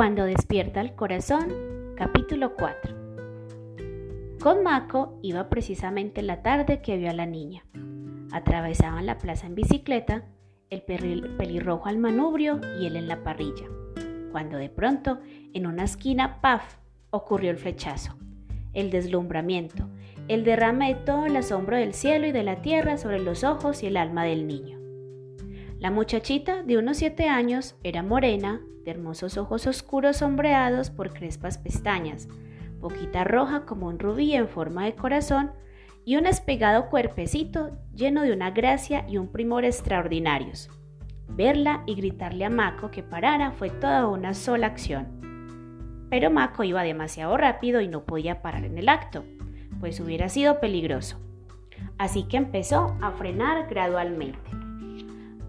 Cuando 0.00 0.24
despierta 0.24 0.80
el 0.80 0.94
corazón, 0.94 1.52
capítulo 1.94 2.54
4. 2.56 4.38
Con 4.40 4.62
Mako 4.62 5.18
iba 5.20 5.50
precisamente 5.50 6.22
la 6.22 6.40
tarde 6.40 6.80
que 6.80 6.96
vio 6.96 7.10
a 7.10 7.12
la 7.12 7.26
niña. 7.26 7.66
Atravesaban 8.32 9.04
la 9.04 9.18
plaza 9.18 9.46
en 9.46 9.54
bicicleta, 9.54 10.24
el 10.70 10.80
pelirrojo 11.36 11.86
al 11.86 11.98
manubrio 11.98 12.62
y 12.80 12.86
él 12.86 12.96
en 12.96 13.08
la 13.08 13.22
parrilla. 13.22 13.66
Cuando 14.32 14.56
de 14.56 14.70
pronto, 14.70 15.18
en 15.52 15.66
una 15.66 15.84
esquina, 15.84 16.40
¡paf! 16.40 16.78
ocurrió 17.10 17.50
el 17.50 17.58
flechazo, 17.58 18.16
el 18.72 18.90
deslumbramiento, 18.90 19.86
el 20.28 20.44
derrame 20.44 20.94
de 20.94 21.00
todo 21.02 21.26
el 21.26 21.36
asombro 21.36 21.76
del 21.76 21.92
cielo 21.92 22.26
y 22.26 22.32
de 22.32 22.42
la 22.42 22.62
tierra 22.62 22.96
sobre 22.96 23.20
los 23.20 23.44
ojos 23.44 23.82
y 23.82 23.88
el 23.88 23.98
alma 23.98 24.24
del 24.24 24.46
niño. 24.46 24.79
La 25.80 25.90
muchachita 25.90 26.62
de 26.62 26.76
unos 26.76 26.98
siete 26.98 27.26
años 27.30 27.74
era 27.82 28.02
morena, 28.02 28.60
de 28.84 28.90
hermosos 28.90 29.38
ojos 29.38 29.66
oscuros 29.66 30.18
sombreados 30.18 30.90
por 30.90 31.14
crespas 31.14 31.56
pestañas, 31.56 32.28
boquita 32.80 33.24
roja 33.24 33.64
como 33.64 33.86
un 33.86 33.98
rubí 33.98 34.34
en 34.34 34.46
forma 34.46 34.84
de 34.84 34.94
corazón 34.94 35.52
y 36.04 36.16
un 36.16 36.26
espegado 36.26 36.90
cuerpecito 36.90 37.78
lleno 37.94 38.20
de 38.20 38.34
una 38.34 38.50
gracia 38.50 39.06
y 39.08 39.16
un 39.16 39.28
primor 39.28 39.64
extraordinarios. 39.64 40.68
Verla 41.28 41.82
y 41.86 41.94
gritarle 41.94 42.44
a 42.44 42.50
Mako 42.50 42.90
que 42.90 43.02
parara 43.02 43.52
fue 43.52 43.70
toda 43.70 44.06
una 44.06 44.34
sola 44.34 44.66
acción. 44.66 46.06
Pero 46.10 46.30
Mako 46.30 46.64
iba 46.64 46.82
demasiado 46.82 47.34
rápido 47.38 47.80
y 47.80 47.88
no 47.88 48.04
podía 48.04 48.42
parar 48.42 48.66
en 48.66 48.76
el 48.76 48.90
acto, 48.90 49.24
pues 49.80 49.98
hubiera 49.98 50.28
sido 50.28 50.60
peligroso. 50.60 51.18
Así 51.96 52.24
que 52.24 52.36
empezó 52.36 52.98
a 53.00 53.12
frenar 53.12 53.66
gradualmente. 53.70 54.59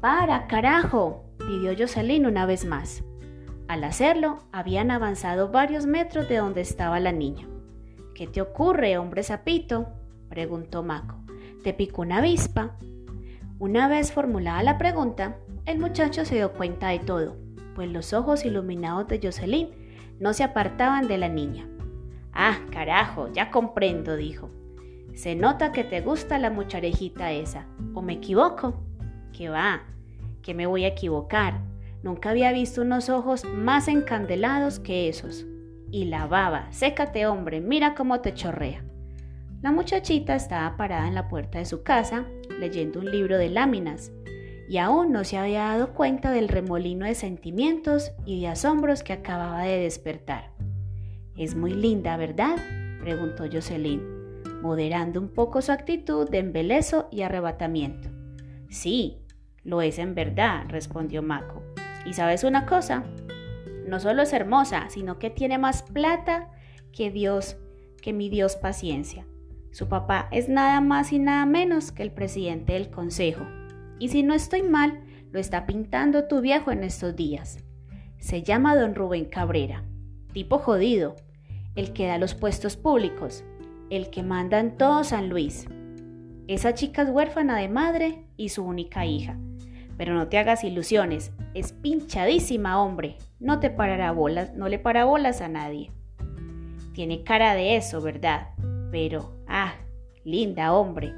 ¡Para, 0.00 0.46
carajo! 0.46 1.24
pidió 1.38 1.72
Jocelyn 1.76 2.26
una 2.26 2.46
vez 2.46 2.64
más. 2.64 3.02
Al 3.66 3.82
hacerlo, 3.82 4.38
habían 4.52 4.92
avanzado 4.92 5.50
varios 5.50 5.86
metros 5.86 6.28
de 6.28 6.36
donde 6.36 6.60
estaba 6.60 7.00
la 7.00 7.10
niña. 7.10 7.48
¿Qué 8.14 8.28
te 8.28 8.40
ocurre, 8.40 8.96
hombre 8.96 9.24
sapito? 9.24 9.88
preguntó 10.28 10.84
Mako. 10.84 11.16
¿Te 11.64 11.74
picó 11.74 12.02
una 12.02 12.18
avispa? 12.18 12.76
Una 13.58 13.88
vez 13.88 14.12
formulada 14.12 14.62
la 14.62 14.78
pregunta, 14.78 15.36
el 15.66 15.80
muchacho 15.80 16.24
se 16.24 16.36
dio 16.36 16.52
cuenta 16.52 16.88
de 16.88 17.00
todo, 17.00 17.36
pues 17.74 17.90
los 17.90 18.12
ojos 18.12 18.44
iluminados 18.44 19.08
de 19.08 19.20
Jocelyn 19.20 19.70
no 20.20 20.32
se 20.32 20.44
apartaban 20.44 21.08
de 21.08 21.18
la 21.18 21.28
niña. 21.28 21.68
Ah, 22.32 22.58
carajo, 22.70 23.32
ya 23.32 23.50
comprendo, 23.50 24.14
dijo. 24.14 24.48
Se 25.14 25.34
nota 25.34 25.72
que 25.72 25.82
te 25.82 26.00
gusta 26.00 26.38
la 26.38 26.50
mucharejita 26.50 27.32
esa, 27.32 27.66
¿o 27.94 28.02
me 28.02 28.12
equivoco? 28.12 28.87
Que 29.38 29.48
va, 29.48 29.84
que 30.42 30.52
me 30.52 30.66
voy 30.66 30.84
a 30.84 30.88
equivocar. 30.88 31.60
Nunca 32.02 32.30
había 32.30 32.50
visto 32.50 32.82
unos 32.82 33.08
ojos 33.08 33.44
más 33.44 33.86
encandelados 33.86 34.80
que 34.80 35.08
esos. 35.08 35.46
Y 35.92 36.06
la 36.06 36.26
baba, 36.26 36.66
sécate 36.72 37.24
hombre, 37.24 37.60
mira 37.60 37.94
cómo 37.94 38.20
te 38.20 38.34
chorrea. 38.34 38.82
La 39.62 39.70
muchachita 39.70 40.34
estaba 40.34 40.76
parada 40.76 41.06
en 41.06 41.14
la 41.14 41.28
puerta 41.28 41.60
de 41.60 41.66
su 41.66 41.84
casa, 41.84 42.26
leyendo 42.58 42.98
un 42.98 43.12
libro 43.12 43.38
de 43.38 43.48
láminas, 43.48 44.10
y 44.68 44.78
aún 44.78 45.12
no 45.12 45.22
se 45.22 45.38
había 45.38 45.60
dado 45.60 45.94
cuenta 45.94 46.32
del 46.32 46.48
remolino 46.48 47.06
de 47.06 47.14
sentimientos 47.14 48.10
y 48.26 48.40
de 48.40 48.48
asombros 48.48 49.04
que 49.04 49.12
acababa 49.12 49.62
de 49.62 49.78
despertar. 49.78 50.50
Es 51.36 51.54
muy 51.54 51.74
linda, 51.74 52.16
¿verdad? 52.16 52.56
preguntó 53.00 53.44
Jocelyn, 53.50 54.02
moderando 54.62 55.20
un 55.20 55.28
poco 55.28 55.62
su 55.62 55.70
actitud 55.70 56.28
de 56.28 56.38
embelezo 56.38 57.06
y 57.12 57.22
arrebatamiento. 57.22 58.08
Sí, 58.68 59.22
lo 59.68 59.82
es 59.82 59.98
en 59.98 60.14
verdad, 60.14 60.64
respondió 60.68 61.22
Mako. 61.22 61.62
¿Y 62.06 62.14
sabes 62.14 62.42
una 62.42 62.64
cosa? 62.64 63.04
No 63.86 64.00
solo 64.00 64.22
es 64.22 64.32
hermosa, 64.32 64.88
sino 64.88 65.18
que 65.18 65.28
tiene 65.28 65.58
más 65.58 65.82
plata 65.82 66.48
que 66.90 67.10
Dios, 67.10 67.58
que 68.00 68.14
mi 68.14 68.30
Dios 68.30 68.56
paciencia. 68.56 69.26
Su 69.70 69.86
papá 69.86 70.28
es 70.32 70.48
nada 70.48 70.80
más 70.80 71.12
y 71.12 71.18
nada 71.18 71.44
menos 71.44 71.92
que 71.92 72.02
el 72.02 72.12
presidente 72.12 72.72
del 72.72 72.88
consejo. 72.88 73.46
Y 73.98 74.08
si 74.08 74.22
no 74.22 74.32
estoy 74.32 74.62
mal, 74.62 75.02
lo 75.32 75.38
está 75.38 75.66
pintando 75.66 76.28
tu 76.28 76.40
viejo 76.40 76.70
en 76.70 76.82
estos 76.82 77.14
días. 77.14 77.62
Se 78.16 78.42
llama 78.42 78.74
don 78.74 78.94
Rubén 78.94 79.26
Cabrera. 79.26 79.84
Tipo 80.32 80.58
jodido. 80.58 81.14
El 81.74 81.92
que 81.92 82.06
da 82.06 82.16
los 82.16 82.34
puestos 82.34 82.78
públicos. 82.78 83.44
El 83.90 84.08
que 84.08 84.22
manda 84.22 84.60
en 84.60 84.78
todo 84.78 85.04
San 85.04 85.28
Luis. 85.28 85.66
Esa 86.46 86.72
chica 86.72 87.02
es 87.02 87.10
huérfana 87.10 87.58
de 87.58 87.68
madre 87.68 88.24
y 88.38 88.48
su 88.48 88.64
única 88.64 89.04
hija. 89.04 89.36
Pero 89.98 90.14
no 90.14 90.28
te 90.28 90.38
hagas 90.38 90.64
ilusiones, 90.64 91.32
es 91.52 91.72
pinchadísima, 91.72 92.80
hombre. 92.80 93.16
No 93.40 93.60
te 93.60 93.68
parará 93.68 94.12
bolas, 94.12 94.54
no 94.54 94.68
le 94.68 94.78
para 94.78 95.04
bolas 95.04 95.42
a 95.42 95.48
nadie. 95.48 95.90
Tiene 96.94 97.24
cara 97.24 97.54
de 97.54 97.76
eso, 97.76 98.00
¿verdad? 98.00 98.48
Pero, 98.90 99.36
ah, 99.46 99.74
linda, 100.24 100.72
hombre. 100.72 101.12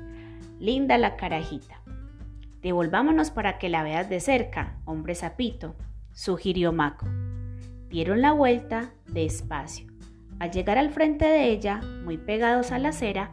Linda 0.58 0.98
la 0.98 1.16
carajita. 1.16 1.80
Devolvámonos 2.62 3.30
para 3.30 3.58
que 3.58 3.68
la 3.68 3.82
veas 3.82 4.10
de 4.10 4.20
cerca, 4.20 4.78
hombre 4.84 5.14
sapito, 5.14 5.76
sugirió 6.12 6.72
Maco. 6.72 7.06
Dieron 7.88 8.20
la 8.20 8.32
vuelta 8.32 8.92
despacio. 9.06 9.86
Al 10.38 10.50
llegar 10.50 10.78
al 10.78 10.90
frente 10.90 11.26
de 11.26 11.50
ella, 11.50 11.80
muy 12.04 12.16
pegados 12.18 12.72
a 12.72 12.78
la 12.78 12.90
acera, 12.90 13.32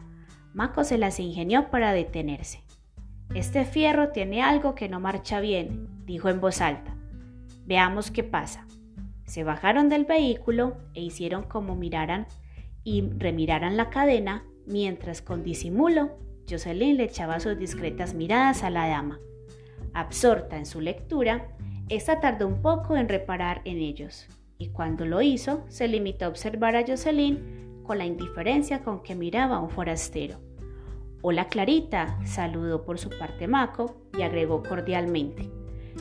Maco 0.52 0.84
se 0.84 0.98
las 0.98 1.20
ingenió 1.20 1.70
para 1.70 1.92
detenerse. 1.92 2.62
Este 3.34 3.64
fierro 3.64 4.08
tiene 4.08 4.42
algo 4.42 4.74
que 4.74 4.88
no 4.88 5.00
marcha 5.00 5.40
bien, 5.40 5.88
dijo 6.06 6.28
en 6.28 6.40
voz 6.40 6.60
alta. 6.60 6.96
Veamos 7.66 8.10
qué 8.10 8.24
pasa. 8.24 8.66
Se 9.26 9.44
bajaron 9.44 9.90
del 9.90 10.06
vehículo 10.06 10.78
e 10.94 11.02
hicieron 11.02 11.42
como 11.42 11.76
miraran 11.76 12.26
y 12.84 13.10
remiraran 13.18 13.76
la 13.76 13.90
cadena, 13.90 14.44
mientras 14.66 15.20
con 15.20 15.42
disimulo 15.42 16.16
Jocelyn 16.48 16.96
le 16.96 17.04
echaba 17.04 17.40
sus 17.40 17.58
discretas 17.58 18.14
miradas 18.14 18.62
a 18.62 18.70
la 18.70 18.88
dama. 18.88 19.20
Absorta 19.92 20.56
en 20.56 20.64
su 20.64 20.80
lectura, 20.80 21.48
esta 21.90 22.20
tardó 22.20 22.46
un 22.46 22.62
poco 22.62 22.96
en 22.96 23.08
reparar 23.08 23.60
en 23.64 23.78
ellos, 23.78 24.26
y 24.56 24.68
cuando 24.68 25.04
lo 25.04 25.20
hizo, 25.20 25.64
se 25.68 25.88
limitó 25.88 26.24
a 26.24 26.28
observar 26.28 26.76
a 26.76 26.86
Jocelyn 26.86 27.82
con 27.84 27.98
la 27.98 28.06
indiferencia 28.06 28.82
con 28.82 29.02
que 29.02 29.14
miraba 29.14 29.56
a 29.56 29.60
un 29.60 29.70
forastero. 29.70 30.47
Hola 31.20 31.48
Clarita, 31.48 32.16
saludó 32.24 32.84
por 32.84 32.98
su 32.98 33.10
parte 33.10 33.48
Maco 33.48 34.02
y 34.16 34.22
agregó 34.22 34.62
cordialmente. 34.62 35.50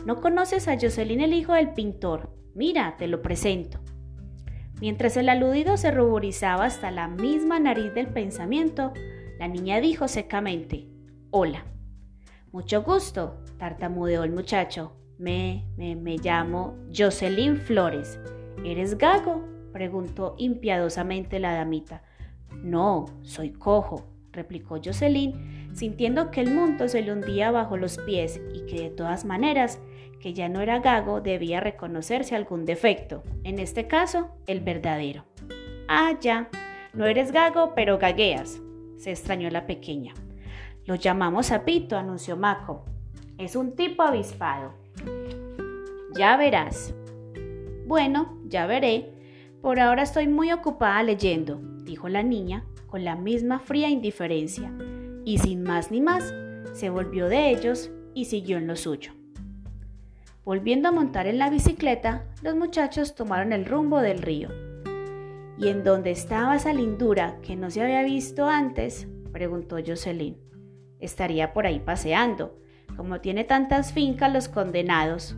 ¿No 0.06 0.22
conoces 0.22 0.68
a 0.68 0.78
Jocelyn 0.80 1.22
el 1.22 1.34
hijo 1.34 1.54
del 1.54 1.74
pintor? 1.74 2.30
Mira, 2.54 2.98
te 2.98 3.08
lo 3.08 3.24
presento. 3.24 3.80
Mientras 4.80 5.18
el 5.18 5.30
aludido 5.30 5.76
se 5.78 5.90
ruborizaba 5.90 6.66
hasta 6.66 6.92
la 6.92 7.08
misma 7.08 7.60
nariz 7.60 7.96
del 7.96 8.10
pensamiento, 8.10 8.94
la 9.40 9.48
niña 9.48 9.82
dijo 9.82 10.08
secamente, 10.08 10.88
Hola. 11.32 11.66
Mucho 12.52 12.84
gusto, 12.84 13.44
tartamudeó 13.58 14.24
el 14.24 14.32
muchacho. 14.32 14.94
Me, 15.18 15.66
me, 15.78 15.96
me 15.96 16.18
llamo 16.18 16.78
Jocelyn 16.96 17.58
Flores. 17.58 18.20
¿Eres 18.64 19.00
gago? 19.00 19.44
preguntó 19.74 20.36
impiadosamente 20.38 21.40
la 21.40 21.54
damita. 21.54 22.04
No, 22.62 23.06
soy 23.24 23.52
cojo, 23.52 24.17
replicó 24.38 24.80
Jocelyn, 24.84 25.76
sintiendo 25.76 26.32
que 26.32 26.42
el 26.42 26.54
mundo 26.54 26.88
se 26.88 27.02
le 27.02 27.12
hundía 27.12 27.52
bajo 27.52 27.76
los 27.76 27.98
pies 27.98 28.40
y 28.54 28.66
que 28.68 28.80
de 28.84 28.90
todas 28.90 29.26
maneras, 29.26 29.80
que 30.22 30.34
ya 30.34 30.48
no 30.48 30.62
era 30.62 30.80
gago, 30.80 31.20
debía 31.22 31.60
reconocerse 31.60 32.36
algún 32.36 32.64
defecto, 32.66 33.24
en 33.44 33.60
este 33.60 33.88
caso, 33.88 34.30
el 34.46 34.62
verdadero. 34.62 35.26
Ah, 35.88 36.14
ya, 36.22 36.50
no 36.94 37.06
eres 37.06 37.32
gago, 37.32 37.74
pero 37.76 37.98
gagueas, 37.98 38.62
se 38.98 39.12
extrañó 39.12 39.50
la 39.50 39.66
pequeña. 39.66 40.14
Lo 40.86 40.96
llamamos 40.96 41.48
Zapito, 41.48 41.98
anunció 41.98 42.38
Maco. 42.38 42.86
Es 43.38 43.56
un 43.56 43.76
tipo 43.76 44.04
avispado. 44.04 44.74
Ya 46.16 46.38
verás. 46.38 46.94
Bueno, 47.86 48.38
ya 48.46 48.68
veré. 48.68 49.14
Por 49.62 49.80
ahora 49.80 50.04
estoy 50.04 50.28
muy 50.28 50.52
ocupada 50.52 51.04
leyendo, 51.04 51.60
dijo 51.88 52.10
la 52.10 52.22
niña, 52.22 52.66
con 52.86 53.04
la 53.04 53.16
misma 53.16 53.58
fría 53.58 53.90
indiferencia, 53.90 54.72
y 55.26 55.40
sin 55.40 55.64
más 55.64 55.90
ni 55.90 56.02
más, 56.02 56.34
se 56.74 56.92
volvió 56.92 57.28
de 57.28 57.50
ellos 57.50 57.90
y 58.14 58.26
siguió 58.26 58.58
en 58.58 58.68
lo 58.68 58.76
suyo. 58.76 59.14
Volviendo 60.46 60.90
a 60.90 60.92
montar 60.92 61.28
en 61.28 61.40
la 61.40 61.50
bicicleta, 61.50 62.26
los 62.42 62.56
muchachos 62.56 63.16
tomaron 63.16 63.52
el 63.52 63.66
rumbo 63.66 64.00
del 64.00 64.22
río. 64.22 64.50
¿Y 65.58 65.70
en 65.70 65.84
dónde 65.84 66.12
estaba 66.12 66.56
esa 66.56 66.72
lindura 66.72 67.40
que 67.42 67.56
no 67.56 67.72
se 67.72 67.82
había 67.82 68.04
visto 68.04 68.48
antes? 68.48 69.08
preguntó 69.34 69.78
Jocelyn. 69.86 70.38
Estaría 71.00 71.54
por 71.54 71.66
ahí 71.66 71.80
paseando, 71.80 72.58
como 72.96 73.22
tiene 73.22 73.44
tantas 73.44 73.92
fincas 73.92 74.32
los 74.34 74.48
condenados. 74.48 75.36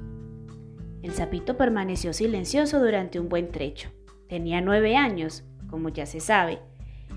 El 1.01 1.11
sapito 1.13 1.57
permaneció 1.57 2.13
silencioso 2.13 2.79
durante 2.79 3.19
un 3.19 3.29
buen 3.29 3.51
trecho. 3.51 3.89
Tenía 4.27 4.61
nueve 4.61 4.95
años, 4.95 5.43
como 5.69 5.89
ya 5.89 6.05
se 6.05 6.19
sabe, 6.19 6.59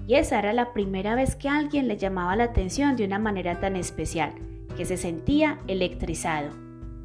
y 0.06 0.14
esa 0.14 0.38
era 0.38 0.52
la 0.52 0.72
primera 0.72 1.14
vez 1.14 1.36
que 1.36 1.48
alguien 1.48 1.88
le 1.88 1.96
llamaba 1.96 2.36
la 2.36 2.44
atención 2.44 2.96
de 2.96 3.04
una 3.04 3.18
manera 3.18 3.60
tan 3.60 3.76
especial, 3.76 4.32
que 4.76 4.84
se 4.84 4.96
sentía 4.96 5.58
electrizado, 5.68 6.50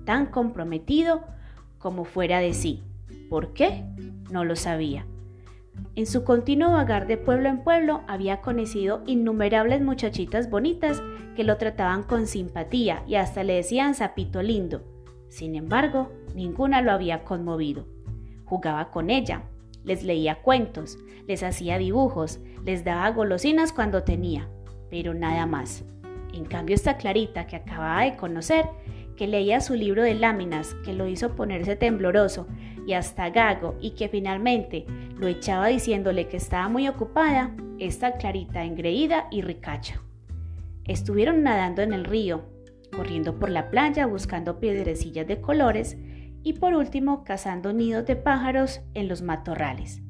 tan 0.05 0.27
comprometido 0.27 1.23
como 1.77 2.05
fuera 2.05 2.39
de 2.39 2.53
sí. 2.53 2.83
¿Por 3.29 3.53
qué? 3.53 3.83
No 4.31 4.45
lo 4.45 4.55
sabía. 4.55 5.05
En 5.95 6.07
su 6.07 6.23
continuo 6.23 6.71
vagar 6.71 7.07
de 7.07 7.17
pueblo 7.17 7.50
en 7.50 7.63
pueblo 7.63 8.01
había 8.07 8.41
conocido 8.41 9.03
innumerables 9.05 9.81
muchachitas 9.81 10.50
bonitas 10.50 11.01
que 11.35 11.43
lo 11.43 11.57
trataban 11.57 12.03
con 12.03 12.25
simpatía 12.25 13.03
y 13.07 13.15
hasta 13.15 13.43
le 13.43 13.53
decían 13.53 13.93
sapito 13.93 14.41
lindo. 14.41 14.81
Sin 15.29 15.55
embargo, 15.55 16.11
ninguna 16.35 16.81
lo 16.81 16.91
había 16.91 17.23
conmovido. 17.23 17.85
Jugaba 18.45 18.89
con 18.91 19.09
ella, 19.09 19.43
les 19.88 20.04
leía 20.04 20.36
cuentos, 20.42 21.00
les 21.28 21.42
hacía 21.42 21.78
dibujos, 21.78 22.39
les 22.63 22.84
daba 22.84 23.10
golosinas 23.12 23.72
cuando 23.72 24.04
tenía, 24.04 24.50
pero 24.89 25.13
nada 25.13 25.45
más. 25.45 25.86
En 26.34 26.45
cambio, 26.45 26.75
esta 26.75 26.98
Clarita 26.98 27.48
que 27.48 27.56
acababa 27.56 28.04
de 28.04 28.18
conocer, 28.18 28.66
que 29.16 29.28
leía 29.28 29.62
su 29.62 29.74
libro 29.74 30.04
de 30.04 30.13
láminas, 30.13 30.75
que 30.86 30.94
lo 30.94 31.07
hizo 31.07 31.36
ponerse 31.36 31.75
tembloroso 31.75 32.48
y 32.86 32.94
hasta 32.94 33.30
gago, 33.30 33.75
y 33.81 33.92
que 33.92 34.10
finalmente 34.10 34.86
lo 35.18 35.28
echaba 35.28 35.68
diciéndole 35.68 36.28
que 36.28 36.38
estaba 36.38 36.68
muy 36.69 36.88
ocupada, 36.88 37.56
esta 37.80 38.18
Clarita 38.18 38.66
engreída 38.66 39.28
y 39.31 39.42
ricacha. 39.42 40.01
Estuvieron 40.84 41.44
nadando 41.44 41.81
en 41.81 41.94
el 41.94 42.04
río, 42.04 42.44
corriendo 42.95 43.39
por 43.39 43.50
la 43.50 43.69
playa 43.69 44.06
buscando 44.06 44.60
piedrecillas 44.60 45.28
de 45.28 45.39
colores 45.42 45.98
y 46.47 46.53
por 46.53 46.73
último 46.75 47.25
cazando 47.25 47.73
nidos 47.73 48.05
de 48.05 48.15
pájaros 48.15 48.79
en 48.94 49.09
los 49.09 49.21
matorrales. 49.21 50.01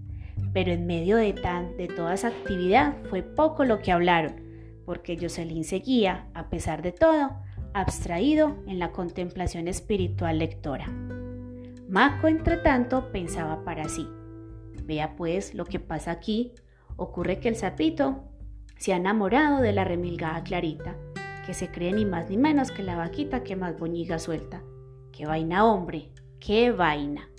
Pero 0.54 0.72
en 0.72 0.86
medio 0.86 1.18
de, 1.18 1.34
tan, 1.34 1.75
de 1.78 1.88
toda 1.88 2.13
esa 2.13 2.28
actividad 2.28 2.95
fue 3.10 3.24
poco 3.24 3.66
lo 3.66 3.80
que 3.80 3.92
hablaron, 3.92 4.36
porque 4.86 5.18
Jocelyn 5.19 5.63
seguía, 5.63 6.28
a 6.36 6.51
pesar 6.51 6.84
de 6.84 6.92
todo, 6.92 7.31
abstraído 7.74 8.56
en 8.68 8.78
la 8.78 8.92
contemplación 8.92 9.68
espiritual 9.68 10.38
lectora. 10.38 10.86
Maco, 11.89 12.28
entre 12.28 12.57
tanto, 12.57 13.12
pensaba 13.12 13.63
para 13.63 13.90
sí. 13.90 14.07
Vea 14.83 15.16
pues 15.16 15.56
lo 15.56 15.66
que 15.66 15.80
pasa 15.80 16.12
aquí. 16.12 16.51
Ocurre 16.98 17.40
que 17.40 17.50
el 17.50 17.56
sapito 17.56 18.25
se 18.78 18.94
ha 18.94 18.98
enamorado 18.98 19.60
de 19.63 19.74
la 19.74 19.86
remilgada 19.86 20.44
Clarita, 20.44 20.98
que 21.48 21.56
se 21.56 21.72
cree 21.72 21.94
ni 21.94 22.06
más 22.06 22.30
ni 22.30 22.38
menos 22.38 22.69
que 22.69 22.83
la 22.83 22.95
vaquita 22.95 23.44
que 23.44 23.56
más 23.56 23.80
boñiga 23.80 24.19
suelta. 24.19 24.62
¡Qué 25.12 25.25
vaina, 25.25 25.66
hombre! 25.66 26.12
¡Qué 26.39 26.72
vaina! 26.72 27.30